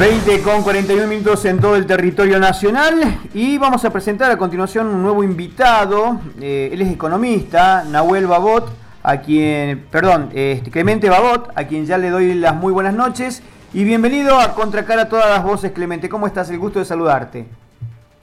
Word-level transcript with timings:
20 0.00 0.40
con 0.40 0.62
41 0.62 1.06
minutos 1.06 1.44
en 1.44 1.60
todo 1.60 1.76
el 1.76 1.84
territorio 1.84 2.40
nacional 2.40 3.18
y 3.34 3.58
vamos 3.58 3.84
a 3.84 3.90
presentar 3.90 4.30
a 4.30 4.38
continuación 4.38 4.86
un 4.86 5.02
nuevo 5.02 5.22
invitado. 5.22 6.18
Eh, 6.40 6.70
él 6.72 6.80
es 6.80 6.90
economista, 6.90 7.84
Nahuel 7.84 8.26
Babot, 8.26 8.66
a 9.02 9.18
quien, 9.18 9.84
perdón, 9.90 10.30
este, 10.32 10.70
Clemente 10.70 11.10
Babot, 11.10 11.52
a 11.54 11.64
quien 11.64 11.84
ya 11.84 11.98
le 11.98 12.08
doy 12.08 12.32
las 12.32 12.54
muy 12.56 12.72
buenas 12.72 12.94
noches 12.94 13.42
y 13.74 13.84
bienvenido 13.84 14.40
a 14.40 14.54
Contracara 14.54 15.10
todas 15.10 15.28
las 15.28 15.44
voces, 15.44 15.72
Clemente. 15.72 16.08
¿Cómo 16.08 16.26
estás? 16.26 16.48
El 16.48 16.58
gusto 16.58 16.78
de 16.78 16.86
saludarte. 16.86 17.44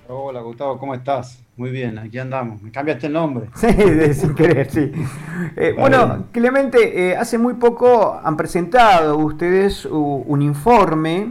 Hola 0.09 0.39
Gustavo, 0.39 0.77
¿cómo 0.79 0.93
estás? 0.93 1.43
Muy 1.57 1.69
bien, 1.69 1.99
aquí 1.99 2.17
andamos. 2.17 2.61
Me 2.61 2.71
cambiaste 2.71 3.07
el 3.07 3.13
nombre. 3.13 3.49
Sí, 3.55 4.13
sin 4.13 4.35
querer, 4.35 4.71
sí. 4.71 4.89
Eh, 5.57 5.75
bueno, 5.77 6.27
Clemente, 6.31 7.09
eh, 7.09 7.17
hace 7.17 7.37
muy 7.37 7.55
poco 7.55 8.17
han 8.23 8.37
presentado 8.37 9.17
ustedes 9.17 9.83
un 9.85 10.41
informe 10.41 11.27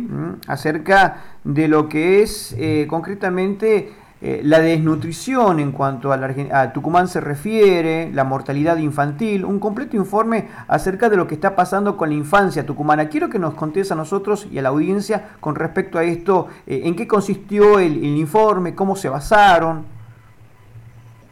acerca 0.47 1.23
de 1.42 1.69
lo 1.69 1.88
que 1.88 2.23
es 2.23 2.55
eh, 2.59 2.86
concretamente 2.86 3.95
eh, 4.23 4.41
la 4.43 4.61
desnutrición 4.61 5.61
en 5.61 5.73
cuanto 5.73 6.11
a, 6.11 6.73
Tucumán 6.73 7.06
se 7.06 7.20
refiere, 7.20 8.11
la 8.12 8.25
mortalidad 8.25 8.79
infantil, 8.79 9.45
un 9.45 9.59
completo 9.59 9.95
informe 9.97 10.48
acerca 10.69 11.11
de 11.11 11.19
lo 11.19 11.27
que 11.27 11.34
está 11.34 11.55
pasando 11.55 11.98
con 11.98 12.09
la 12.09 12.15
infancia 12.15 12.65
tucumana. 12.65 13.11
Quiero 13.11 13.29
que 13.29 13.39
nos 13.39 13.52
contes 13.52 13.92
a 13.92 13.95
nosotros 13.95 14.47
y 14.51 14.59
a 14.59 14.62
la 14.62 14.70
audiencia 14.70 15.29
con 15.39 15.55
respecto 15.55 15.98
a 15.98 16.05
esto, 16.05 16.48
eh, 16.66 16.83
en 16.84 16.97
qué 16.97 17.06
consistió 17.06 17.79
el, 17.79 18.02
informe, 18.05 18.75
cómo 18.75 18.97
se 18.97 19.11
basaron. 19.11 19.84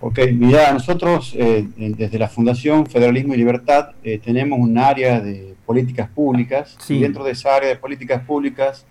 Ok, 0.00 0.18
mira, 0.34 0.70
nosotros 0.70 1.34
eh, 1.38 1.66
desde 1.76 2.18
la 2.18 2.28
Fundación 2.28 2.84
Federalismo 2.84 3.32
y 3.32 3.38
Libertad 3.38 3.92
tenemos 4.22 4.58
un 4.58 4.76
área 4.76 5.20
de 5.20 5.54
políticas 5.64 6.10
públicas 6.10 6.76
y 6.90 7.00
dentro 7.00 7.24
de 7.24 7.32
esa 7.32 7.56
área 7.56 7.70
de 7.70 7.76
políticas 7.76 8.22
públicas 8.22 8.84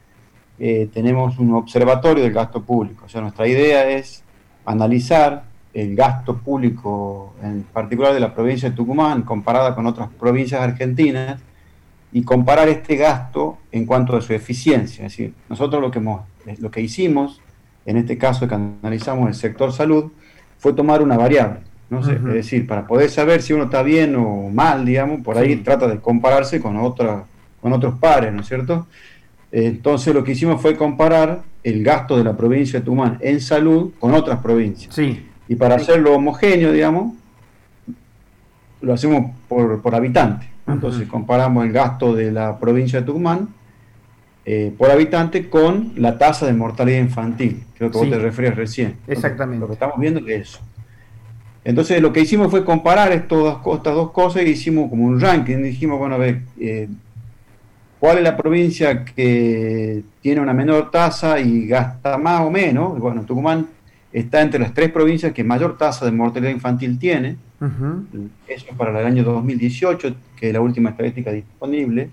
eh, 0.59 0.89
tenemos 0.93 1.39
un 1.39 1.53
observatorio 1.53 2.23
del 2.23 2.33
gasto 2.33 2.61
público. 2.63 3.05
O 3.05 3.09
sea, 3.09 3.21
nuestra 3.21 3.47
idea 3.47 3.89
es 3.89 4.23
analizar 4.65 5.43
el 5.73 5.95
gasto 5.95 6.37
público, 6.37 7.33
en 7.41 7.63
particular 7.63 8.13
de 8.13 8.19
la 8.19 8.33
provincia 8.33 8.69
de 8.69 8.75
Tucumán, 8.75 9.23
comparada 9.23 9.73
con 9.73 9.87
otras 9.87 10.09
provincias 10.19 10.61
argentinas, 10.61 11.41
y 12.13 12.23
comparar 12.23 12.69
este 12.69 12.95
gasto 12.95 13.57
en 13.71 13.85
cuanto 13.85 14.15
a 14.15 14.21
su 14.21 14.33
eficiencia. 14.33 15.05
Es 15.05 15.13
decir, 15.13 15.33
nosotros 15.49 15.81
lo 15.81 15.89
que, 15.89 15.99
lo 16.59 16.71
que 16.71 16.81
hicimos, 16.81 17.41
en 17.85 17.97
este 17.97 18.19
caso 18.19 18.47
que 18.47 18.53
analizamos 18.53 19.27
el 19.27 19.33
sector 19.33 19.73
salud, 19.73 20.11
fue 20.59 20.73
tomar 20.73 21.01
una 21.01 21.17
variable. 21.17 21.61
¿no? 21.89 21.99
Es 21.99 22.23
decir, 22.23 22.67
para 22.67 22.85
poder 22.85 23.09
saber 23.09 23.41
si 23.41 23.53
uno 23.53 23.65
está 23.65 23.81
bien 23.81 24.15
o 24.15 24.49
mal, 24.49 24.85
digamos, 24.85 25.21
por 25.21 25.37
ahí 25.37 25.55
trata 25.57 25.87
de 25.87 25.99
compararse 25.99 26.61
con, 26.61 26.77
otra, 26.77 27.25
con 27.59 27.73
otros 27.73 27.95
pares, 27.99 28.31
¿no 28.31 28.41
es 28.41 28.47
cierto? 28.47 28.87
Entonces 29.53 30.15
lo 30.15 30.23
que 30.23 30.31
hicimos 30.31 30.59
fue 30.59 30.75
comparar 30.75 31.43
el 31.63 31.83
gasto 31.83 32.17
de 32.17 32.23
la 32.23 32.35
provincia 32.35 32.79
de 32.79 32.85
Tucumán 32.85 33.19
en 33.21 33.39
salud 33.39 33.91
con 33.99 34.15
otras 34.15 34.39
provincias. 34.39 34.95
Sí. 34.95 35.27
Y 35.47 35.55
para 35.55 35.75
hacerlo 35.75 36.15
homogéneo, 36.15 36.71
digamos, 36.71 37.13
lo 38.81 38.93
hacemos 38.93 39.31
por, 39.47 39.79
habitante. 39.93 40.49
Entonces 40.67 41.07
comparamos 41.07 41.65
el 41.65 41.71
gasto 41.71 42.15
de 42.15 42.31
la 42.31 42.57
provincia 42.57 43.01
de 43.01 43.05
Tucumán 43.05 43.49
eh, 44.43 44.73
por 44.75 44.89
habitante 44.89 45.47
con 45.49 45.93
la 45.97 46.17
tasa 46.17 46.47
de 46.47 46.53
mortalidad 46.53 46.99
infantil. 46.99 47.63
Creo 47.77 47.91
que 47.91 47.97
vos 47.99 48.09
te 48.09 48.17
referías 48.17 48.55
recién. 48.55 48.95
Exactamente. 49.07 49.59
lo 49.59 49.67
que 49.67 49.73
estamos 49.73 49.99
viendo 49.99 50.19
es 50.21 50.49
eso. 50.49 50.59
Entonces 51.63 52.01
lo 52.01 52.11
que 52.11 52.21
hicimos 52.21 52.49
fue 52.49 52.65
comparar 52.65 53.11
estas 53.11 53.61
dos 53.83 54.11
cosas 54.11 54.41
y 54.41 54.49
hicimos 54.49 54.89
como 54.89 55.05
un 55.05 55.19
ranking. 55.19 55.57
Dijimos, 55.57 55.99
bueno, 55.99 56.15
a 56.15 56.17
ver, 56.17 56.41
eh, 56.59 56.89
¿Cuál 58.03 58.17
es 58.17 58.23
la 58.25 58.35
provincia 58.35 59.05
que 59.05 60.03
tiene 60.19 60.41
una 60.41 60.51
menor 60.51 60.91
tasa 60.91 61.39
y 61.39 61.65
gasta 61.67 62.17
más 62.17 62.41
o 62.41 62.51
menos? 62.51 62.99
Bueno, 62.99 63.23
Tucumán 63.23 63.65
está 64.11 64.41
entre 64.41 64.59
las 64.59 64.73
tres 64.73 64.91
provincias 64.91 65.31
que 65.31 65.41
mayor 65.41 65.77
tasa 65.77 66.03
de 66.03 66.11
mortalidad 66.11 66.51
infantil 66.51 66.99
tiene. 66.99 67.37
Eso 68.45 68.65
es 68.69 68.75
para 68.75 68.99
el 68.99 69.05
año 69.05 69.23
2018, 69.23 70.15
que 70.35 70.47
es 70.47 70.53
la 70.53 70.59
última 70.59 70.89
estadística 70.89 71.31
disponible. 71.31 72.09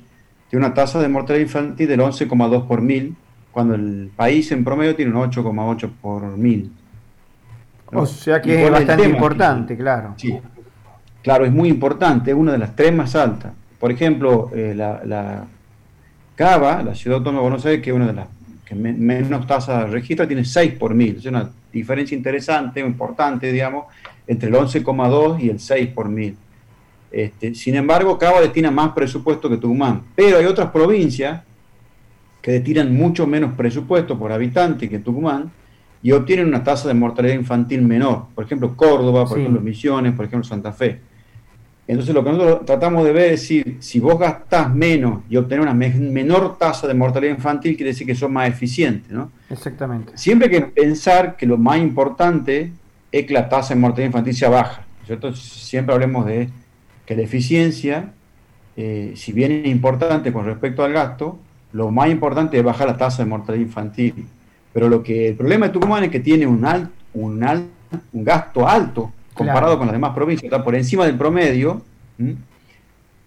Tiene 0.48 0.65
una 0.65 0.72
tasa 0.72 1.00
de 1.00 1.09
mortalidad 1.09 1.47
infantil 1.47 1.88
del 1.88 1.98
11,2 1.98 2.69
por 2.69 2.82
mil, 2.82 3.16
cuando 3.50 3.75
el 3.75 4.12
país 4.15 4.53
en 4.53 4.62
promedio 4.62 4.94
tiene 4.94 5.10
un 5.10 5.28
8,8 5.28 5.91
por 6.00 6.36
mil. 6.36 6.70
O 7.86 8.06
sea 8.06 8.41
que 8.41 8.65
es 8.65 8.70
bastante 8.70 9.09
importante, 9.09 9.76
claro. 9.76 10.15
Sí, 10.16 10.38
claro, 11.20 11.44
es 11.44 11.50
muy 11.50 11.69
importante, 11.69 12.31
es 12.31 12.36
una 12.36 12.53
de 12.53 12.59
las 12.59 12.76
tres 12.76 12.94
más 12.94 13.16
altas. 13.16 13.53
Por 13.81 13.91
ejemplo, 13.91 14.53
eh, 14.54 14.72
la 14.76 15.48
Cava, 16.41 16.83
la 16.83 16.95
ciudad 16.95 17.19
autónoma 17.19 17.43
de 17.43 17.51
Buenos 17.51 17.67
Aires, 17.67 17.83
que 17.83 17.91
es 17.91 17.97
una 17.97 18.06
de 18.06 18.15
las 18.15 18.27
que 18.65 18.75
menos 18.75 19.47
tasas 19.47 19.91
registra, 19.91 20.27
tiene 20.27 20.43
6 20.43 20.73
por 20.78 20.95
mil. 20.95 21.17
Es 21.19 21.27
una 21.27 21.51
diferencia 21.71 22.17
interesante 22.17 22.81
importante, 22.81 23.53
digamos, 23.53 23.84
entre 24.27 24.49
el 24.49 24.55
11,2 24.55 25.39
y 25.39 25.51
el 25.51 25.61
6 25.61 25.89
por 25.89 26.09
mil. 26.09 26.34
Este, 27.12 27.55
sin 27.55 27.75
embargo, 27.75 28.17
Cava 28.17 28.41
destina 28.41 28.71
más 28.71 28.93
presupuesto 28.93 29.51
que 29.51 29.59
Tucumán. 29.59 30.01
Pero 30.17 30.39
hay 30.39 30.47
otras 30.47 30.71
provincias 30.71 31.43
que 32.41 32.53
destinan 32.53 32.97
mucho 32.97 33.27
menos 33.27 33.53
presupuesto 33.53 34.19
por 34.19 34.33
habitante 34.33 34.89
que 34.89 34.99
Tucumán 34.99 35.51
y 36.03 36.12
obtienen 36.12 36.47
una 36.47 36.65
tasa 36.65 36.89
de 36.89 36.95
mortalidad 36.95 37.34
infantil 37.34 37.83
menor. 37.83 38.28
Por 38.34 38.47
ejemplo, 38.47 38.75
Córdoba, 38.77 39.27
por 39.27 39.39
ejemplo, 39.39 39.61
Misiones, 39.61 40.15
por 40.15 40.25
ejemplo, 40.25 40.49
Santa 40.49 40.72
Fe. 40.72 41.01
Entonces 41.91 42.15
lo 42.15 42.23
que 42.23 42.31
nosotros 42.31 42.65
tratamos 42.67 43.05
de 43.05 43.12
ver 43.12 43.33
es 43.33 43.43
si, 43.43 43.78
si 43.81 43.99
vos 43.99 44.17
gastás 44.17 44.73
menos 44.73 45.25
y 45.28 45.37
obtener 45.37 45.62
una 45.62 45.75
menor 45.75 46.56
tasa 46.56 46.87
de 46.87 46.95
mortalidad 46.95 47.34
infantil, 47.34 47.75
quiere 47.75 47.91
decir 47.91 48.06
que 48.06 48.15
sos 48.15 48.31
más 48.31 48.49
eficiente, 48.49 49.12
¿no? 49.12 49.33
Exactamente. 49.51 50.12
Siempre 50.17 50.47
hay 50.47 50.61
que 50.61 50.67
pensar 50.69 51.37
que 51.37 51.47
lo 51.47 51.59
más 51.59 51.78
importante 51.78 52.71
es 53.11 53.27
que 53.27 53.34
la 53.34 53.49
tasa 53.49 53.75
de 53.75 53.81
mortalidad 53.81 54.06
infantil 54.06 54.34
sea 54.37 54.51
baja, 54.51 54.84
¿cierto? 55.05 55.34
Siempre 55.34 55.93
hablemos 55.93 56.27
de 56.27 56.49
que 57.06 57.17
la 57.17 57.23
eficiencia, 57.23 58.12
eh, 58.77 59.15
si 59.17 59.33
bien 59.33 59.51
es 59.51 59.67
importante 59.67 60.33
con 60.33 60.45
respecto 60.45 60.84
al 60.84 60.93
gasto, 60.93 61.41
lo 61.72 61.91
más 61.91 62.09
importante 62.09 62.57
es 62.57 62.62
bajar 62.62 62.87
la 62.87 62.99
tasa 62.99 63.25
de 63.25 63.28
mortalidad 63.28 63.67
infantil. 63.67 64.27
Pero 64.72 64.89
lo 64.89 65.03
que 65.03 65.31
el 65.31 65.34
problema 65.34 65.67
de 65.67 65.72
Tucumán 65.72 66.05
es 66.05 66.11
que 66.11 66.21
tiene 66.21 66.47
un, 66.47 66.65
un, 67.15 67.69
un 68.12 68.25
gasto 68.25 68.69
alto 68.69 69.11
comparado 69.47 69.78
con 69.78 69.87
las 69.87 69.95
demás 69.95 70.15
provincias, 70.15 70.45
está 70.45 70.62
por 70.62 70.75
encima 70.75 71.06
del 71.06 71.17
promedio 71.17 71.83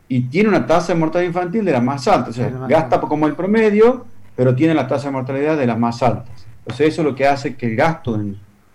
y 0.07 0.21
tiene 0.21 0.49
una 0.49 0.65
tasa 0.65 0.93
de 0.93 0.99
mortalidad 0.99 1.27
infantil 1.27 1.65
de 1.65 1.71
las 1.71 1.83
más 1.83 2.07
altas. 2.07 2.29
O 2.29 2.33
sea, 2.33 2.49
gasta 2.67 3.01
como 3.01 3.27
el 3.27 3.33
promedio, 3.33 4.05
pero 4.35 4.55
tiene 4.55 4.73
la 4.73 4.87
tasa 4.87 5.07
de 5.07 5.11
mortalidad 5.11 5.57
de 5.57 5.65
las 5.65 5.77
más 5.77 6.03
altas. 6.03 6.45
Entonces 6.59 6.89
eso 6.89 7.01
es 7.01 7.07
lo 7.07 7.15
que 7.15 7.27
hace 7.27 7.55
que 7.55 7.65
el 7.67 7.75
gasto, 7.75 8.19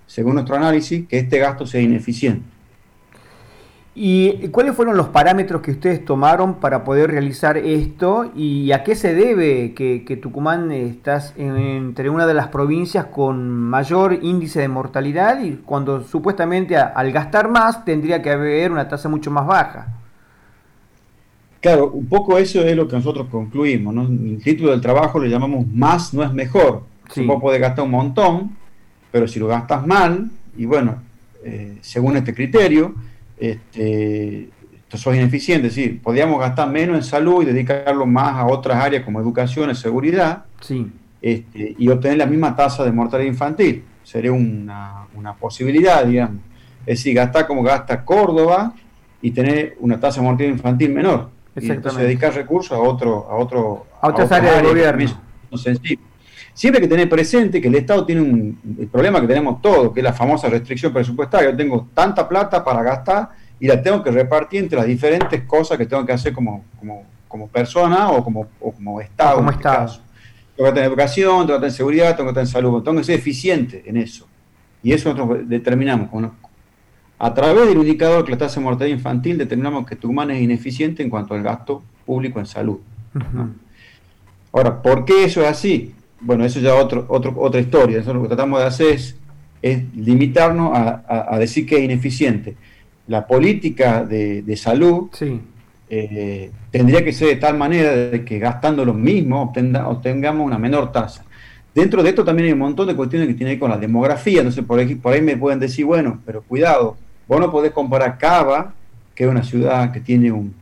según 0.07 0.35
nuestro 0.35 0.57
análisis, 0.57 1.07
que 1.07 1.19
este 1.19 1.39
gasto 1.39 1.67
sea 1.67 1.81
ineficiente. 1.81 2.45
¿Y 4.01 4.47
cuáles 4.51 4.77
fueron 4.77 4.97
los 4.97 5.09
parámetros 5.09 5.61
que 5.61 5.73
ustedes 5.73 6.05
tomaron 6.05 6.61
para 6.61 6.85
poder 6.85 7.11
realizar 7.11 7.57
esto? 7.57 8.31
¿Y 8.37 8.71
a 8.71 8.85
qué 8.85 8.95
se 8.95 9.13
debe 9.13 9.75
que, 9.75 10.19
Tucumán 10.23 10.71
estás 10.71 11.35
entre 11.37 12.09
una 12.09 12.25
de 12.25 12.33
las 12.33 12.47
provincias 12.47 13.07
con 13.07 13.51
mayor 13.51 14.21
índice 14.23 14.61
de 14.61 14.69
mortalidad 14.69 15.43
y 15.43 15.57
cuando 15.65 16.05
supuestamente 16.05 16.77
al 16.77 17.11
gastar 17.11 17.51
más 17.51 17.85
tendría 17.85 18.23
que 18.23 18.31
haber 18.31 18.71
una 18.71 18.87
tasa 18.87 19.09
mucho 19.09 19.33
más 19.33 19.49
baja? 19.49 19.89
Claro, 21.61 21.91
un 21.91 22.07
poco 22.07 22.39
eso 22.39 22.63
es 22.63 22.77
lo 22.77 22.87
que 22.87 22.95
nosotros 22.95 23.27
concluimos. 23.29 23.93
¿no? 23.93 24.03
El 24.03 24.41
título 24.45 24.71
del 24.71 24.81
trabajo 24.81 25.19
le 25.19 25.29
llamamos 25.29 25.67
más 25.67 26.15
no 26.15 26.23
es 26.23 26.33
mejor. 26.33 26.85
Sí. 27.13 27.27
Vos 27.27 27.41
podés 27.43 27.61
gastar 27.61 27.85
un 27.85 27.91
montón, 27.91 28.57
pero 29.11 29.27
si 29.27 29.41
lo 29.41 29.49
gastas 29.49 29.85
mal, 29.85 30.31
y 30.57 30.67
bueno, 30.67 31.03
eh, 31.43 31.79
según 31.81 32.17
este 32.17 32.33
criterio, 32.33 32.95
este, 33.41 34.51
sos 34.93 35.15
ineficiente. 35.15 35.71
Sí, 35.71 35.89
podríamos 35.89 36.41
gastar 36.41 36.71
menos 36.71 36.97
en 36.97 37.03
salud 37.03 37.43
y 37.43 37.47
dedicarlo 37.47 38.07
más 38.07 38.37
a 38.37 38.47
otras 38.47 38.83
áreas 38.83 39.05
como 39.05 39.21
educación 39.21 39.71
y 39.71 39.75
seguridad 39.75 40.45
sí. 40.61 40.91
este, 41.21 41.75
y 41.79 41.89
obtener 41.89 42.19
la 42.19 42.27
misma 42.27 42.57
tasa 42.57 42.85
de 42.85 42.93
mortalidad 42.93 43.31
infantil. 43.31 43.85
Sería 44.03 44.33
una, 44.33 45.07
una 45.15 45.35
posibilidad, 45.35 46.05
digamos. 46.05 46.43
Es 46.87 46.99
decir, 46.99 47.15
gastar 47.15 47.47
como 47.47 47.63
gasta 47.63 48.05
Córdoba 48.05 48.73
y 49.21 49.33
tener 49.33 49.77
una 49.81 50.01
tasa 50.01 50.21
de 50.21 50.27
mortalidad 50.27 50.55
infantil 50.55 50.93
menor. 50.93 51.31
Y 51.61 51.71
entonces 51.71 52.03
dedicar 52.03 52.33
recursos 52.35 52.73
a 52.73 52.81
otro 52.81 53.29
a 53.29 53.35
otro 53.35 53.87
a 54.01 54.09
otras 54.09 54.31
áreas 54.31 54.57
del 54.57 54.67
gobierno. 54.67 55.21
Siempre 56.59 56.83
hay 56.83 56.89
que 56.89 56.93
tener 56.93 57.09
presente 57.09 57.61
que 57.61 57.69
el 57.69 57.77
Estado 57.77 58.05
tiene 58.05 58.21
un 58.21 58.59
el 58.81 58.89
problema 58.89 59.21
que 59.21 59.29
tenemos 59.29 59.63
todos, 59.63 59.93
que 59.93 60.01
es 60.01 60.05
la 60.05 60.13
famosa 60.13 60.49
restricción 60.49 60.93
presupuestaria. 60.93 61.53
Yo 61.53 61.57
tengo 61.57 61.87
tanta 61.95 62.29
plata 62.29 62.65
para 62.65 62.83
gastar 62.83 63.31
y 63.61 63.69
la 63.69 63.81
tengo 63.81 64.03
que 64.03 64.11
repartir 64.11 64.65
entre 64.65 64.77
las 64.77 64.89
diferentes 64.89 65.45
cosas 65.45 65.79
que 65.79 65.87
tengo 65.87 66.05
que 66.05 66.11
hacer 66.11 66.33
como, 66.33 66.65
como, 67.29 67.47
persona 67.47 68.11
o 68.11 68.25
como, 68.25 68.49
como 68.59 69.01
Estado. 69.01 69.37
Como 69.37 69.51
este 69.51 69.69
Estado. 69.69 70.01
Tengo 70.57 70.71
que 70.71 70.75
tener 70.75 70.89
educación, 70.89 71.47
tengo 71.47 71.61
que 71.61 71.61
tener 71.61 71.73
seguridad, 71.73 72.17
tengo 72.17 72.31
que 72.31 72.35
tener 72.35 72.49
salud, 72.49 72.83
tengo 72.83 72.99
que 72.99 73.05
ser 73.05 73.21
eficiente 73.21 73.85
en 73.87 73.97
eso. 73.97 74.27
Y 74.83 74.93
eso 74.93 75.15
nosotros 75.15 75.49
determinamos. 75.49 76.09
A 77.21 77.35
través 77.35 77.69
del 77.69 77.79
indicador 77.79 78.25
que 78.25 78.33
la 78.33 78.39
tasa 78.39 78.59
de 78.59 78.65
mortalidad 78.65 78.97
infantil 78.97 79.39
determinamos 79.39 79.87
que 79.87 79.95
Tucumán 79.95 80.33
es 80.33 80.43
ineficiente 80.43 81.05
en 81.05 81.09
cuanto 81.09 81.35
al 81.35 81.43
gasto 81.45 81.85
público 82.05 82.41
en 82.41 82.47
salud. 82.47 82.81
Ahora, 84.53 84.83
¿por 84.83 85.05
qué 85.05 85.23
eso 85.23 85.41
es 85.43 85.47
así? 85.47 85.95
Bueno, 86.21 86.45
eso 86.45 86.61
ya 86.61 86.75
otro, 86.75 87.07
otro, 87.09 87.35
otra 87.37 87.61
historia. 87.61 88.01
Eso 88.01 88.15
lo 88.15 88.23
que 88.23 88.29
tratamos 88.29 88.61
de 88.61 88.67
hacer 88.67 88.99
es, 89.63 89.85
limitarnos 89.95 90.73
a, 90.75 91.39
decir 91.39 91.67
que 91.67 91.77
es 91.77 91.83
ineficiente. 91.83 92.57
La 93.07 93.27
política 93.27 94.05
de, 94.05 94.57
salud 94.57 95.09
eh, 95.91 96.51
tendría 96.71 97.03
que 97.05 97.13
ser 97.13 97.29
de 97.29 97.37
tal 97.37 97.57
manera 97.57 97.95
de 97.95 98.25
que 98.25 98.39
gastando 98.39 98.85
lo 98.85 98.95
mismo 98.95 99.43
obtengamos 99.43 100.47
una 100.47 100.59
menor 100.59 100.93
tasa. 100.93 101.25
Dentro 101.75 102.03
de 102.03 102.11
esto 102.11 102.25
también 102.25 102.47
hay 102.47 102.53
un 102.53 102.59
montón 102.59 102.89
de 102.89 102.97
cuestiones 102.97 103.29
que 103.29 103.35
tienen 103.35 103.53
que 103.53 103.55
ver 103.55 103.61
con 103.61 103.71
la 103.71 103.79
demografía. 103.79 104.39
Entonces, 104.39 104.65
por 104.65 104.81
ahí, 104.81 104.95
por 104.97 105.13
ahí 105.13 105.23
me 105.23 105.37
pueden 105.37 105.61
decir, 105.61 105.85
bueno, 105.85 106.21
pero 106.27 106.43
cuidado, 106.43 106.97
vos 107.27 107.41
no 107.41 107.51
podés 107.51 107.73
comparar 107.73 108.19
Cava, 108.19 108.75
que 109.15 109.25
es 109.25 109.31
una 109.31 109.43
ciudad 109.43 109.93
que 109.93 110.01
tiene 110.01 110.33
un, 110.33 110.55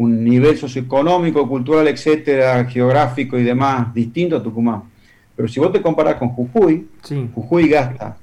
un 0.00 0.24
nivel 0.24 0.56
socioeconómico, 0.56 1.46
cultural, 1.46 1.86
etcétera, 1.86 2.64
geográfico 2.64 3.38
y 3.38 3.42
demás 3.42 3.92
distinto 3.92 4.34
a 4.34 4.42
Tucumán. 4.42 4.84
Pero 5.36 5.46
si 5.46 5.60
vos 5.60 5.70
te 5.72 5.82
comparás 5.82 6.14
con 6.14 6.30
Jujuy, 6.30 6.88
Jujuy 7.34 7.68
gasta 7.68 8.16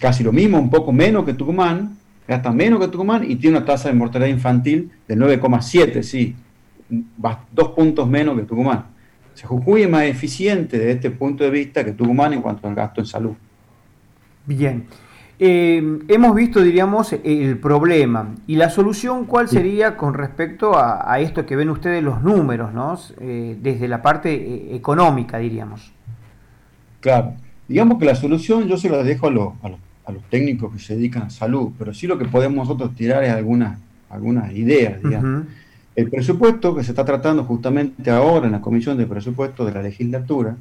casi 0.00 0.24
lo 0.24 0.32
mismo, 0.32 0.58
un 0.58 0.70
poco 0.70 0.90
menos 0.90 1.26
que 1.26 1.34
Tucumán, 1.34 1.98
gasta 2.26 2.50
menos 2.50 2.80
que 2.80 2.88
Tucumán 2.88 3.30
y 3.30 3.36
tiene 3.36 3.58
una 3.58 3.66
tasa 3.66 3.90
de 3.90 3.94
mortalidad 3.94 4.30
infantil 4.30 4.90
de 5.06 5.16
9,7, 5.16 6.02
sí, 6.02 6.34
dos 6.88 7.68
puntos 7.76 8.08
menos 8.08 8.38
que 8.38 8.44
Tucumán. 8.44 8.86
O 9.34 9.36
sea, 9.36 9.50
Jujuy 9.50 9.82
es 9.82 9.90
más 9.90 10.04
eficiente 10.04 10.78
desde 10.78 10.92
este 10.92 11.10
punto 11.10 11.44
de 11.44 11.50
vista 11.50 11.84
que 11.84 11.92
Tucumán 11.92 12.32
en 12.32 12.40
cuanto 12.40 12.66
al 12.66 12.74
gasto 12.74 13.02
en 13.02 13.06
salud. 13.06 13.34
Bien. 14.46 14.86
Eh, 15.42 16.00
hemos 16.08 16.34
visto, 16.34 16.60
diríamos, 16.60 17.14
el 17.14 17.56
problema. 17.56 18.34
¿Y 18.46 18.56
la 18.56 18.68
solución 18.68 19.24
cuál 19.24 19.48
sería 19.48 19.96
con 19.96 20.12
respecto 20.12 20.76
a, 20.76 21.18
esto 21.18 21.46
que 21.46 21.56
ven 21.56 21.70
ustedes 21.70 22.04
los 22.04 22.22
números, 22.22 22.74
¿no? 22.74 22.98
Eh, 23.18 23.56
desde 23.58 23.88
la 23.88 24.02
parte 24.02 24.34
eh, 24.34 24.76
económica, 24.76 25.38
diríamos? 25.38 25.92
Claro. 27.00 27.32
Digamos 27.66 27.98
que 27.98 28.04
la 28.04 28.14
solución 28.16 28.68
yo 28.68 28.76
se 28.76 28.90
la 28.90 29.02
dejo 29.02 29.28
a, 29.28 29.30
los, 29.30 29.52
a, 29.62 30.12
los, 30.12 30.22
técnicos 30.28 30.74
que 30.74 30.78
se 30.78 30.94
dedican 30.94 31.22
a 31.22 31.30
salud, 31.30 31.70
pero 31.78 31.94
sí 31.94 32.06
lo 32.06 32.18
que 32.18 32.26
podemos 32.26 32.68
nosotros 32.68 32.94
tirar 32.94 33.24
es 33.24 33.30
algunas, 33.30 33.78
algunas 34.10 34.52
ideas, 34.52 35.02
digamos. 35.02 35.46
El 35.96 36.10
presupuesto 36.10 36.74
que 36.74 36.84
se 36.84 36.92
está 36.92 37.06
tratando 37.06 37.44
justamente 37.44 38.10
ahora 38.10 38.44
en 38.44 38.52
la 38.52 38.60
Comisión 38.60 38.98
de 38.98 39.06
Presupuesto 39.06 39.64
de 39.64 39.72
la 39.72 39.80
Legislatura 39.80 40.56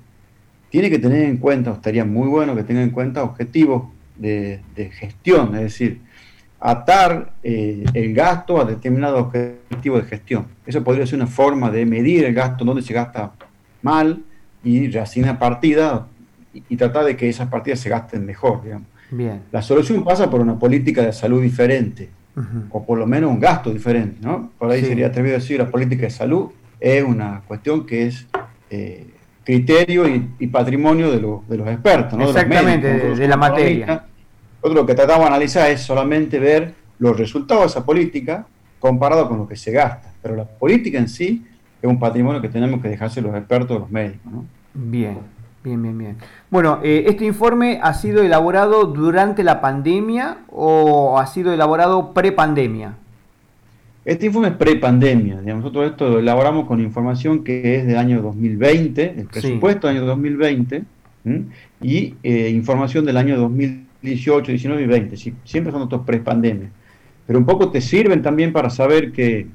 tiene 0.69 0.89
que 0.89 0.99
tener 0.99 1.23
en 1.23 1.35
cuenta, 1.35 1.71
o 1.71 1.73
estaría 1.73 2.05
muy 2.05 2.29
bueno 2.29 2.55
que 2.55 2.63
tenga 2.63 2.81
en 2.81 2.91
cuenta 2.91 3.23
objetivos 3.23 3.83
de, 4.19 4.91
gestión, 4.91 5.55
es 5.55 5.61
decir, 5.61 6.01
atar 6.59 7.33
eh, 7.41 7.85
el 7.93 8.13
gasto 8.13 8.59
a 8.59 8.65
determinados 8.65 9.21
objetivos 9.21 10.03
de 10.03 10.09
gestión. 10.09 10.47
Eso 10.65 10.83
podría 10.83 11.05
ser 11.05 11.15
una 11.15 11.27
forma 11.27 11.71
de 11.71 11.85
medir 11.85 12.25
el 12.25 12.33
gasto, 12.33 12.65
donde 12.65 12.81
se 12.81 12.93
gasta 12.93 13.31
mal 13.81 14.21
y 14.63 14.89
reasignar 14.89 15.39
partidas 15.39 16.01
y, 16.53 16.75
tratar 16.75 17.05
de 17.05 17.15
que 17.15 17.29
esas 17.29 17.47
partidas 17.47 17.79
se 17.79 17.89
gasten 17.89 18.25
mejor. 18.25 18.63
Digamos. 18.63 18.87
Bien. 19.11 19.41
La 19.51 19.61
solución 19.61 20.03
pasa 20.03 20.29
por 20.29 20.41
una 20.41 20.57
política 20.59 21.01
de 21.01 21.13
salud 21.13 21.41
diferente, 21.41 22.09
o 22.69 22.85
por 22.85 22.97
lo 22.97 23.05
menos 23.05 23.31
un 23.31 23.39
gasto 23.39 23.71
diferente. 23.71 24.17
¿no? 24.21 24.51
Por 24.57 24.71
ahí 24.71 24.81
sería 24.81 25.07
atrevido 25.07 25.35
decir 25.35 25.59
la 25.59 25.69
política 25.69 26.03
de 26.03 26.09
salud 26.09 26.49
es 26.79 27.03
una 27.03 27.41
cuestión 27.45 27.85
que 27.85 28.07
es 28.07 28.27
eh, 28.69 29.07
criterio 29.43 30.05
y, 30.07 30.47
patrimonio 30.47 31.11
de, 31.11 31.17
de, 31.17 31.57
los 31.57 31.67
expertos. 31.67 32.19
Exactamente, 32.21 33.15
de, 33.15 33.27
la 33.27 33.37
materia. 33.37 34.05
Nosotros 34.61 34.83
lo 34.83 34.85
que 34.85 34.95
tratamos 34.95 35.21
de 35.21 35.27
analizar 35.27 35.71
es 35.71 35.81
solamente 35.81 36.37
ver 36.37 36.73
los 36.99 37.17
resultados 37.17 37.63
de 37.63 37.67
esa 37.67 37.85
política 37.85 38.45
comparado 38.79 39.27
con 39.29 39.37
lo 39.37 39.47
que 39.47 39.55
se 39.55 39.71
gasta. 39.71 40.11
Pero 40.21 40.35
la 40.35 40.43
política 40.43 40.97
en 40.97 41.07
sí 41.07 41.45
es 41.81 41.89
un 41.89 41.97
patrimonio 41.97 42.41
que 42.41 42.49
tenemos 42.49 42.81
que 42.81 42.89
dejarse 42.89 43.21
los 43.21 43.33
expertos, 43.35 43.79
los 43.79 43.89
médicos. 43.89 44.31
Bien, 44.73 45.19
bien, 45.63 45.81
bien, 45.81 45.97
bien. 45.97 46.17
Bueno, 46.49 46.79
eh, 46.83 47.05
¿este 47.07 47.23
informe 47.23 47.79
ha 47.81 47.93
sido 47.93 48.21
elaborado 48.21 48.83
durante 48.83 49.45
la 49.45 49.61
pandemia 49.61 50.39
o 50.49 51.17
ha 51.17 51.25
sido 51.27 51.53
elaborado 51.53 52.13
pre-pandemia? 52.13 52.95
Este 54.03 54.25
informe 54.25 54.49
es 54.49 54.55
pre-pandemia. 54.55 55.41
Nosotros 55.41 55.89
esto 55.89 56.09
lo 56.09 56.19
elaboramos 56.19 56.65
con 56.67 56.81
información 56.81 57.45
que 57.45 57.77
es 57.77 57.87
del 57.87 57.97
año 57.97 58.21
2020, 58.21 59.19
el 59.19 59.25
presupuesto 59.27 59.87
del 59.87 59.97
año 59.97 60.05
2020, 60.05 60.83
y 61.81 62.15
eh, 62.23 62.49
información 62.49 63.05
del 63.05 63.15
año 63.15 63.37
2020 63.37 63.88
18, 64.01 64.51
19 64.51 64.83
y 64.83 64.87
20, 64.87 65.17
siempre 65.43 65.71
son 65.71 65.81
otros 65.81 66.01
pre-pandemia. 66.05 66.69
Pero 67.27 67.39
un 67.39 67.45
poco 67.45 67.69
te 67.69 67.81
sirven 67.81 68.21
también 68.21 68.51
para 68.51 68.69
saber 68.69 69.11
que, 69.11 69.47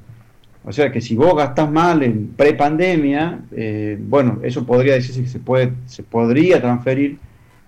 o 0.64 0.72
sea, 0.72 0.92
que 0.92 1.00
si 1.00 1.16
vos 1.16 1.34
gastás 1.36 1.70
mal 1.70 2.02
en 2.02 2.28
pre-pandemia, 2.28 3.40
eh, 3.52 3.98
bueno, 4.00 4.38
eso 4.42 4.64
podría 4.64 4.94
decirse 4.94 5.22
que 5.22 5.28
se, 5.28 5.40
puede, 5.40 5.72
se 5.86 6.02
podría 6.02 6.60
transferir 6.60 7.18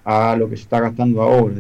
a 0.05 0.37
lo 0.37 0.49
que 0.49 0.57
se 0.57 0.63
está 0.63 0.81
gastando 0.81 1.23
ahora. 1.23 1.55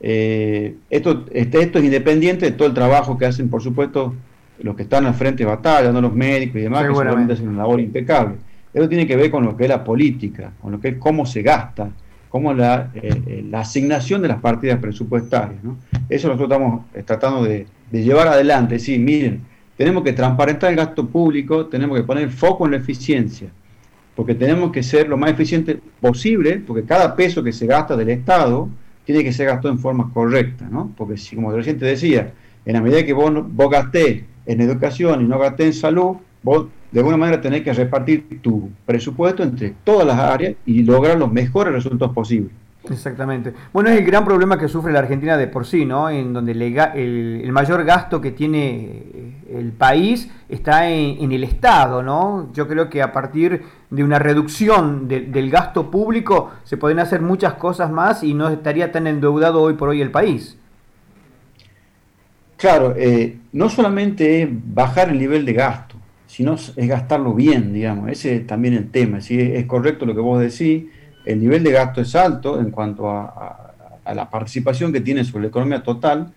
Eh, 0.00 0.74
esto, 0.90 1.24
este, 1.32 1.62
esto 1.62 1.78
es 1.78 1.84
independiente 1.84 2.44
de 2.44 2.52
todo 2.52 2.68
el 2.68 2.74
trabajo 2.74 3.16
que 3.16 3.24
hacen, 3.24 3.48
por 3.48 3.62
supuesto, 3.62 4.14
los 4.60 4.76
que 4.76 4.82
están 4.82 5.06
al 5.06 5.14
frente 5.14 5.44
de 5.44 5.48
batalla, 5.48 5.92
no 5.92 6.00
los 6.00 6.14
médicos 6.14 6.56
y 6.56 6.64
demás, 6.64 6.82
que 6.82 6.88
seguramente 6.88 7.32
hacen 7.32 7.48
una 7.48 7.58
labor 7.58 7.80
impecable. 7.80 8.34
Eso 8.74 8.88
tiene 8.88 9.06
que 9.06 9.16
ver 9.16 9.30
con 9.30 9.44
lo 9.44 9.56
que 9.56 9.64
es 9.64 9.68
la 9.68 9.84
política, 9.84 10.52
con 10.60 10.72
lo 10.72 10.80
que 10.80 10.88
es 10.88 10.96
cómo 10.98 11.26
se 11.26 11.42
gasta 11.42 11.90
como 12.32 12.54
la, 12.54 12.90
eh, 12.94 13.12
eh, 13.26 13.44
la 13.50 13.60
asignación 13.60 14.22
de 14.22 14.28
las 14.28 14.40
partidas 14.40 14.78
presupuestarias. 14.78 15.62
¿no? 15.62 15.76
Eso 16.08 16.28
nosotros 16.28 16.50
estamos 16.50 16.86
eh, 16.94 17.02
tratando 17.04 17.44
de, 17.44 17.66
llevar 17.92 18.26
adelante. 18.26 18.78
Sí, 18.78 18.98
miren, 18.98 19.42
tenemos 19.76 20.02
que 20.02 20.14
transparentar 20.14 20.70
el 20.70 20.76
gasto 20.76 21.06
público, 21.06 21.66
tenemos 21.66 21.94
que 21.94 22.04
poner 22.04 22.30
foco 22.30 22.64
en 22.64 22.70
la 22.70 22.78
eficiencia, 22.78 23.48
porque 24.16 24.34
tenemos 24.34 24.72
que 24.72 24.82
ser 24.82 25.10
lo 25.10 25.18
más 25.18 25.30
eficiente 25.30 25.78
posible, 26.00 26.62
porque 26.66 26.84
cada 26.84 27.14
peso 27.14 27.42
que 27.42 27.52
se 27.52 27.66
gasta 27.66 27.98
del 27.98 28.08
Estado 28.08 28.66
tiene 29.04 29.22
que 29.22 29.30
ser 29.30 29.48
gastado 29.48 29.68
en 29.68 29.78
forma 29.78 30.10
correcta, 30.10 30.66
¿no? 30.70 30.90
Porque 30.96 31.18
si, 31.18 31.36
como 31.36 31.52
recién 31.52 31.78
te 31.78 31.84
decía, 31.84 32.32
en 32.64 32.72
la 32.72 32.80
medida 32.80 33.04
que 33.04 33.12
vos, 33.12 33.30
vos 33.54 33.70
gasté 33.70 34.24
en 34.46 34.62
educación 34.62 35.20
y 35.20 35.24
no 35.24 35.38
gasté 35.38 35.66
en 35.66 35.74
salud, 35.74 36.16
vos 36.42 36.68
de 36.92 37.00
alguna 37.00 37.16
manera 37.16 37.40
tenés 37.40 37.62
que 37.62 37.72
repartir 37.72 38.40
tu 38.42 38.70
presupuesto 38.86 39.42
entre 39.42 39.74
todas 39.82 40.06
las 40.06 40.18
áreas 40.18 40.54
y 40.66 40.82
lograr 40.82 41.18
los 41.18 41.32
mejores 41.32 41.72
resultados 41.72 42.14
posibles. 42.14 42.52
Exactamente. 42.90 43.52
Bueno, 43.72 43.90
es 43.90 43.98
el 43.98 44.04
gran 44.04 44.24
problema 44.24 44.58
que 44.58 44.68
sufre 44.68 44.92
la 44.92 44.98
Argentina 44.98 45.36
de 45.36 45.46
por 45.46 45.64
sí, 45.64 45.84
¿no? 45.84 46.10
En 46.10 46.32
donde 46.32 46.52
el, 46.52 47.52
mayor 47.52 47.84
gasto 47.84 48.20
que 48.20 48.32
tiene 48.32 49.36
el 49.48 49.70
país 49.72 50.30
está 50.48 50.90
en, 50.90 51.30
el 51.30 51.44
Estado, 51.44 52.02
¿no? 52.02 52.50
Yo 52.52 52.66
creo 52.66 52.90
que 52.90 53.00
a 53.00 53.12
partir 53.12 53.62
de 53.90 54.02
una 54.02 54.18
reducción 54.18 55.06
del 55.06 55.50
gasto 55.50 55.90
público 55.90 56.50
se 56.64 56.76
pueden 56.76 56.98
hacer 56.98 57.22
muchas 57.22 57.54
cosas 57.54 57.90
más 57.90 58.24
y 58.24 58.34
no 58.34 58.48
estaría 58.48 58.90
tan 58.90 59.06
endeudado 59.06 59.62
hoy 59.62 59.74
por 59.74 59.90
hoy 59.90 60.02
el 60.02 60.10
país. 60.10 60.58
Claro, 62.56 62.94
eh, 62.96 63.38
no 63.52 63.68
solamente 63.68 64.42
es 64.42 64.48
bajar 64.50 65.10
el 65.10 65.18
nivel 65.18 65.44
de 65.44 65.52
gasto, 65.52 65.91
sino 66.32 66.54
es 66.54 66.88
gastarlo 66.88 67.34
bien, 67.34 67.74
digamos. 67.74 68.10
Ese 68.10 68.36
es 68.36 68.46
también 68.46 68.72
el 68.72 68.90
tema. 68.90 69.20
Si 69.20 69.38
es 69.38 69.66
correcto 69.66 70.06
lo 70.06 70.14
que 70.14 70.22
vos 70.22 70.40
decís, 70.40 70.84
el 71.26 71.38
nivel 71.38 71.62
de 71.62 71.72
gasto 71.72 72.00
es 72.00 72.14
alto 72.16 72.58
en 72.58 72.70
cuanto 72.70 73.10
a, 73.10 73.74
la 74.14 74.30
participación 74.30 74.94
que 74.94 75.02
tiene 75.02 75.24
sobre 75.24 75.42
la 75.42 75.48
economía 75.48 75.82
total. 75.82 76.32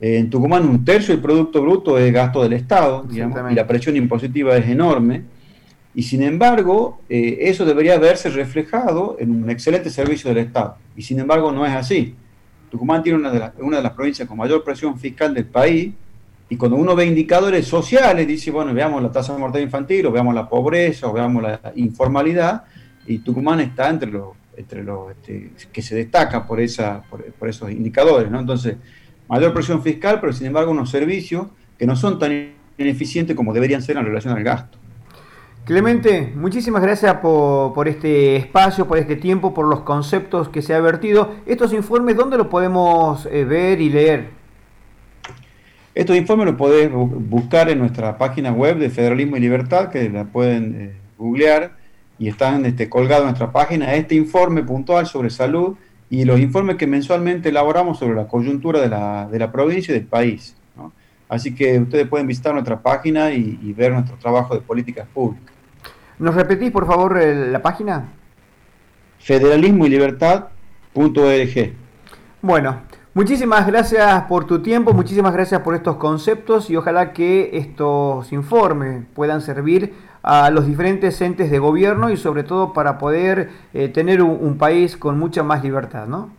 Eh, 0.00 0.18
en 0.18 0.30
Tucumán 0.30 0.64
un 0.68 0.84
tercio 0.84 1.12
del 1.12 1.20
Producto 1.20 1.60
Bruto 1.60 1.98
es 1.98 2.12
gasto 2.12 2.40
del 2.40 2.52
Estado, 2.52 3.02
digamos, 3.02 3.50
y 3.50 3.56
la 3.56 3.66
presión 3.66 3.96
impositiva 3.96 4.56
es 4.56 4.68
enorme. 4.68 5.24
Y 5.92 6.04
sin 6.04 6.22
embargo, 6.22 7.00
eh, 7.08 7.38
eso 7.40 7.64
debería 7.64 7.98
verse 7.98 8.30
reflejado 8.30 9.16
en 9.18 9.42
un 9.42 9.50
excelente 9.50 9.90
servicio 9.90 10.28
del 10.32 10.38
Estado. 10.38 10.76
Y 10.96 11.02
sin 11.02 11.18
embargo 11.18 11.50
no 11.50 11.66
es 11.66 11.72
así. 11.72 12.14
Tucumán 12.70 13.02
tiene 13.02 13.18
una 13.18 13.32
de, 13.32 13.50
una 13.58 13.78
de 13.78 13.82
las 13.82 13.92
provincias 13.92 14.28
con 14.28 14.38
mayor 14.38 14.62
presión 14.62 14.96
fiscal 15.00 15.34
del 15.34 15.46
país, 15.46 15.92
y 16.52 16.56
cuando 16.58 16.76
uno 16.76 16.94
ve 16.94 17.06
indicadores 17.06 17.66
sociales, 17.66 18.28
dice, 18.28 18.50
bueno, 18.50 18.74
veamos 18.74 19.02
la 19.02 19.10
tasa 19.10 19.32
de 19.32 19.38
mortalidad 19.38 19.68
infantil, 19.68 20.04
o 20.04 20.12
veamos 20.12 20.34
la 20.34 20.46
pobreza, 20.50 21.08
o 21.08 21.12
veamos 21.14 21.42
la 21.42 21.72
informalidad, 21.76 22.64
y 23.06 23.20
Tucumán 23.20 23.60
está 23.60 23.88
entre 23.88 24.10
los, 24.10 24.32
entre 24.54 24.84
los 24.84 25.12
este, 25.12 25.52
que 25.72 25.80
se 25.80 25.94
destaca 25.94 26.46
por, 26.46 26.60
esa, 26.60 27.04
por, 27.08 27.48
esos 27.48 27.70
indicadores, 27.70 28.30
¿no? 28.30 28.38
Entonces, 28.38 28.76
mayor 29.28 29.54
presión 29.54 29.82
fiscal, 29.82 30.20
pero 30.20 30.34
sin 30.34 30.48
embargo 30.48 30.72
unos 30.72 30.90
servicios 30.90 31.46
que 31.78 31.86
no 31.86 31.96
son 31.96 32.18
tan 32.18 32.52
ineficientes 32.76 33.34
como 33.34 33.54
deberían 33.54 33.80
ser 33.80 33.96
en 33.96 34.04
relación 34.04 34.36
al 34.36 34.44
gasto. 34.44 34.76
Clemente, 35.64 36.34
muchísimas 36.36 36.82
gracias 36.82 37.14
por, 37.22 37.88
este 37.88 38.36
espacio, 38.36 38.86
por 38.86 38.98
este 38.98 39.16
tiempo, 39.16 39.54
por 39.54 39.66
los 39.68 39.80
conceptos 39.80 40.50
que 40.50 40.60
se 40.60 40.74
ha 40.74 40.80
vertido. 40.80 41.30
Estos 41.46 41.72
informes, 41.72 42.14
¿dónde 42.14 42.36
los 42.36 42.48
podemos 42.48 43.24
eh, 43.24 43.46
ver 43.46 43.80
y 43.80 43.88
leer? 43.88 44.41
Estos 45.94 46.16
informes 46.16 46.46
los 46.46 46.56
podés 46.56 46.90
buscar 46.90 47.68
en 47.68 47.78
nuestra 47.78 48.16
página 48.16 48.50
web 48.52 48.78
de 48.78 48.88
Federalismo 48.88 49.36
y 49.36 49.40
Libertad, 49.40 49.90
que 49.90 50.08
la 50.08 50.24
pueden 50.24 50.74
eh, 50.74 50.96
googlear, 51.18 51.72
y 52.18 52.28
están 52.28 52.64
este, 52.64 52.88
colgados 52.88 53.22
en 53.22 53.28
nuestra 53.28 53.52
página 53.52 53.94
este 53.94 54.14
informe 54.14 54.62
puntual 54.62 55.06
sobre 55.06 55.28
salud 55.28 55.76
y 56.08 56.24
los 56.24 56.38
informes 56.40 56.76
que 56.76 56.86
mensualmente 56.86 57.48
elaboramos 57.48 57.98
sobre 57.98 58.14
la 58.14 58.28
coyuntura 58.28 58.80
de 58.80 58.88
la, 58.88 59.28
de 59.30 59.38
la 59.38 59.50
provincia 59.50 59.92
y 59.92 59.98
del 59.98 60.06
país. 60.06 60.56
Así 61.28 61.54
que 61.54 61.78
ustedes 61.78 62.06
pueden 62.08 62.26
visitar 62.26 62.52
nuestra 62.52 62.78
página 62.80 63.32
y, 63.32 63.72
ver 63.72 63.92
nuestro 63.92 64.16
trabajo 64.16 64.54
de 64.54 64.60
políticas 64.60 65.08
públicas. 65.14 65.54
¿Nos 66.18 66.34
repetís, 66.34 66.70
por 66.70 66.86
favor, 66.86 67.18
la 67.18 67.62
página? 67.62 68.04
federalismo 69.22 69.86
y 69.86 69.90
libertad.org. 69.90 71.72
Bueno, 72.42 72.80
muchísimas 73.14 73.66
gracias 73.66 74.22
por 74.24 74.46
tu 74.46 74.62
tiempo, 74.62 74.92
muchísimas 74.92 75.32
gracias 75.32 75.60
por 75.62 75.74
estos 75.74 75.96
conceptos 75.96 76.70
y 76.70 76.76
ojalá 76.76 77.12
que 77.12 77.50
estos 77.56 78.32
informes 78.32 79.04
puedan 79.14 79.40
servir 79.40 79.94
a 80.22 80.50
los 80.50 80.66
diferentes 80.66 81.20
entes 81.20 81.50
de 81.50 81.58
gobierno 81.58 82.10
y 82.10 82.16
sobre 82.16 82.44
todo 82.44 82.72
para 82.72 82.98
poder 82.98 83.50
eh, 83.74 83.88
tener 83.88 84.22
un, 84.22 84.56
país 84.56 84.96
con 84.96 85.18
mucha 85.18 85.42
más 85.42 85.64
libertad, 85.64 86.06
¿no? 86.06 86.30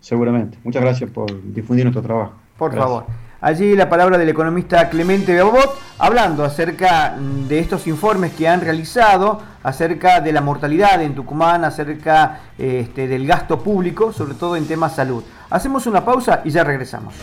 Seguramente. 0.00 0.58
Muchas 0.62 0.82
gracias 0.82 1.10
por 1.10 1.26
difundir 1.52 1.84
nuestro 1.84 2.02
trabajo. 2.02 2.32
Por 2.56 2.74
favor. 2.74 3.04
Allí 3.40 3.76
la 3.76 3.88
palabra 3.88 4.18
del 4.18 4.28
economista 4.30 4.88
Clemente 4.90 5.32
Beobot 5.32 5.78
hablando 5.98 6.44
acerca 6.44 7.16
de 7.16 7.60
estos 7.60 7.86
informes 7.86 8.32
que 8.32 8.48
han 8.48 8.60
realizado, 8.60 9.40
acerca 9.62 10.20
de 10.20 10.32
la 10.32 10.40
mortalidad 10.40 11.00
en 11.02 11.14
Tucumán, 11.14 11.64
acerca 11.64 12.40
este, 12.58 13.06
del 13.06 13.28
gasto 13.28 13.60
público, 13.62 14.12
sobre 14.12 14.34
todo 14.34 14.56
en 14.56 14.66
temas 14.66 14.96
salud. 14.96 15.22
Hacemos 15.50 15.86
una 15.86 16.04
pausa 16.04 16.40
y 16.44 16.50
ya 16.50 16.64
regresamos. 16.64 17.14